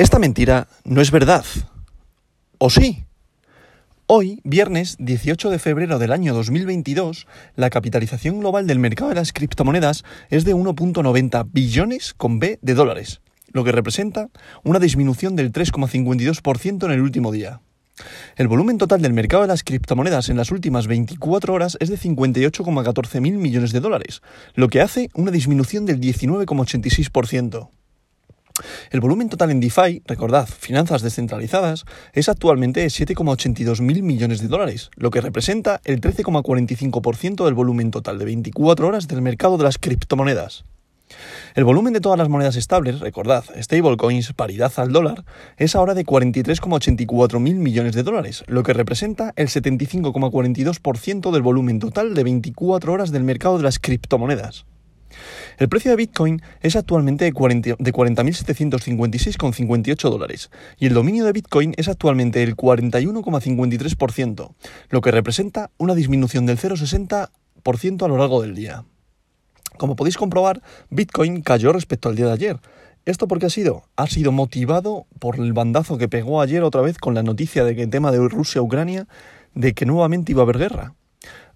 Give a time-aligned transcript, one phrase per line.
[0.00, 1.44] Esta mentira no es verdad.
[2.56, 3.04] ¿O sí?
[4.06, 9.34] Hoy, viernes 18 de febrero del año 2022, la capitalización global del mercado de las
[9.34, 13.20] criptomonedas es de 1.90 billones con B de dólares,
[13.52, 14.30] lo que representa
[14.64, 17.60] una disminución del 3,52% en el último día.
[18.36, 21.98] El volumen total del mercado de las criptomonedas en las últimas 24 horas es de
[21.98, 24.22] 58,14 mil millones de dólares,
[24.54, 27.68] lo que hace una disminución del 19,86%.
[28.90, 34.48] El volumen total en DeFi, recordad, finanzas descentralizadas, es actualmente de 7,82 mil millones de
[34.48, 39.64] dólares, lo que representa el 13,45% del volumen total de 24 horas del mercado de
[39.64, 40.64] las criptomonedas.
[41.54, 45.24] El volumen de todas las monedas estables, recordad, stablecoins, paridad al dólar,
[45.56, 51.80] es ahora de 43,84 mil millones de dólares, lo que representa el 75,42% del volumen
[51.80, 54.64] total de 24 horas del mercado de las criptomonedas.
[55.58, 61.88] El precio de Bitcoin es actualmente de 40.756,58 dólares y el dominio de Bitcoin es
[61.88, 64.54] actualmente el 41,53%,
[64.90, 68.84] lo que representa una disminución del 0,60% a lo largo del día.
[69.76, 72.60] Como podéis comprobar, Bitcoin cayó respecto al día de ayer.
[73.06, 73.84] ¿Esto por qué ha sido?
[73.96, 77.74] Ha sido motivado por el bandazo que pegó ayer otra vez con la noticia de
[77.74, 79.08] que el tema de Rusia-Ucrania,
[79.54, 80.94] de que nuevamente iba a haber guerra.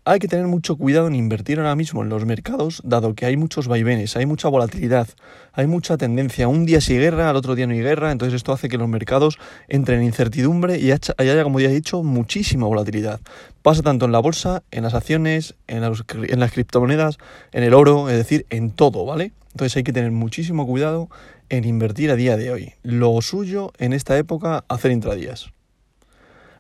[0.07, 3.39] Hay que tener mucho cuidado en invertir ahora mismo en los mercados, dado que hay
[3.39, 5.09] muchos vaivenes, hay mucha volatilidad,
[5.55, 6.47] hay mucha tendencia.
[6.47, 8.87] Un día sí guerra, al otro día no hay guerra, entonces esto hace que los
[8.87, 13.19] mercados entren en incertidumbre y haya, como ya he dicho, muchísima volatilidad.
[13.63, 17.17] Pasa tanto en la bolsa, en las acciones, en, en las criptomonedas,
[17.53, 19.33] en el oro, es decir, en todo, ¿vale?
[19.53, 21.09] Entonces hay que tener muchísimo cuidado
[21.49, 22.75] en invertir a día de hoy.
[22.83, 25.49] Lo suyo en esta época, hacer intradías.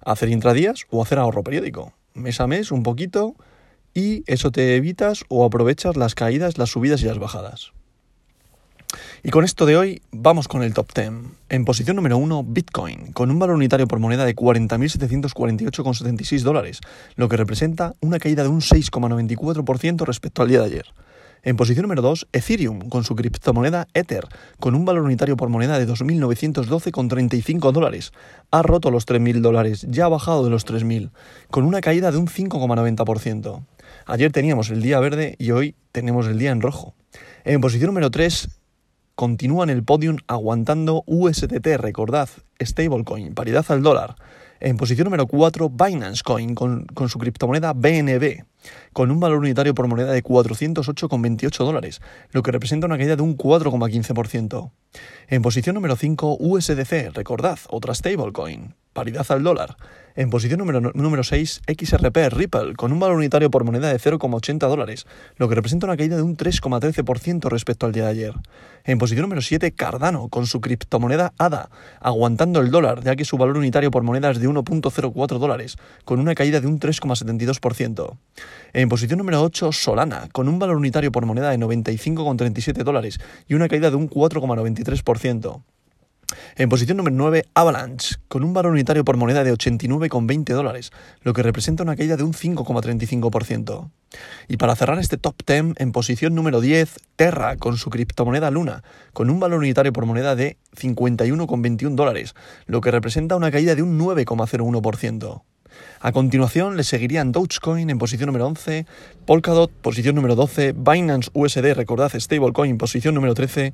[0.02, 3.34] Hacer intradías o hacer ahorro periódico mes a mes un poquito
[3.92, 7.72] y eso te evitas o aprovechas las caídas, las subidas y las bajadas.
[9.22, 11.10] Y con esto de hoy vamos con el top 10.
[11.48, 16.80] En posición número 1, Bitcoin, con un valor unitario por moneda de 40.748,76 dólares,
[17.16, 20.86] lo que representa una caída de un 6,94% respecto al día de ayer.
[21.44, 24.26] En posición número 2, Ethereum, con su criptomoneda Ether,
[24.58, 28.12] con un valor unitario por moneda de 2.912,35 dólares.
[28.50, 31.10] Ha roto los 3.000 dólares, ya ha bajado de los 3.000,
[31.50, 33.62] con una caída de un 5,90%.
[34.06, 36.94] Ayer teníamos el día verde y hoy tenemos el día en rojo.
[37.44, 38.48] En posición número 3,
[39.14, 44.16] continúa en el podium aguantando USDT, recordad, stablecoin, paridad al dólar.
[44.60, 48.44] En posición número 4, Binance Coin, con, su criptomoneda BNB
[48.92, 52.00] con un valor unitario por moneda de 408,28 dólares,
[52.30, 54.70] lo que representa una caída de un 4,15%.
[55.28, 59.76] En posición número 5, USDC, recordad, otra stablecoin, paridad al dólar.
[60.16, 64.68] En posición número, número 6, XRP Ripple, con un valor unitario por moneda de 0,80
[64.68, 65.06] dólares,
[65.38, 68.34] lo que representa una caída de un 3,13% respecto al día de ayer.
[68.84, 71.68] En posición número 7, Cardano, con su criptomoneda ADA,
[71.98, 76.20] aguantando el dólar, ya que su valor unitario por moneda es de 1,04 dólares, con
[76.20, 78.16] una caída de un 3,72%.
[78.72, 83.18] En posición número 8, Solana, con un valor unitario por moneda de 95,37 dólares
[83.48, 85.60] y una caída de un 4,93%.
[86.56, 90.92] En posición número 9, Avalanche, con un valor unitario por moneda de 89,20 dólares,
[91.22, 93.90] lo que representa una caída de un 5,35%.
[94.48, 98.82] Y para cerrar este top 10, en posición número 10, Terra, con su criptomoneda Luna,
[99.12, 102.34] con un valor unitario por moneda de 51,21 dólares,
[102.66, 105.42] lo que representa una caída de un 9,01%.
[106.00, 108.86] A continuación le seguirían Dogecoin en posición número 11,
[109.26, 113.72] Polkadot posición número 12, Binance USD, recordad, Stablecoin posición número 13,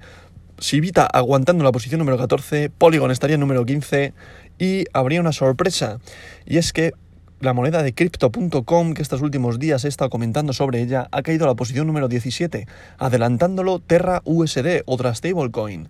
[0.61, 4.13] Sivita aguantando la posición número 14, Polygon estaría en número 15
[4.59, 6.01] y habría una sorpresa
[6.45, 6.93] y es que
[7.41, 11.47] la moneda de crypto.com, que estos últimos días he estado comentando sobre ella, ha caído
[11.47, 12.67] a la posición número 17,
[12.99, 15.89] adelantándolo Terra USD, otra stablecoin.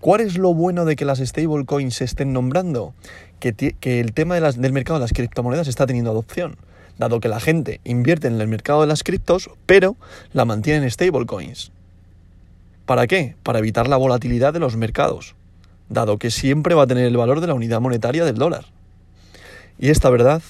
[0.00, 2.94] ¿Cuál es lo bueno de que las stablecoins se estén nombrando?
[3.38, 6.56] Que, el tema del mercado de las criptomonedas está teniendo adopción,
[6.96, 9.96] dado que la gente invierte en el mercado de las criptos, pero
[10.32, 11.72] la mantiene en stablecoins.
[12.86, 13.34] ¿Para qué?
[13.42, 15.34] Para evitar la volatilidad de los mercados,
[15.88, 18.66] dado que siempre va a tener el valor de la unidad monetaria del dólar.
[19.78, 20.40] Y esta verdad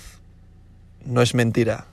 [1.04, 1.86] no es mentira.